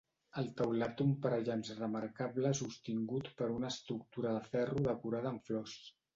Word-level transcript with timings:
El 0.41 0.45
teulat 0.59 0.95
té 1.01 1.05
un 1.09 1.11
parallamps 1.25 1.69
remarcable 1.81 2.53
sostingut 2.61 3.31
per 3.43 3.51
una 3.59 3.71
estructura 3.75 4.35
de 4.41 4.53
ferro 4.57 4.85
decorada 4.91 5.33
amb 5.37 5.49
flors. 5.53 5.79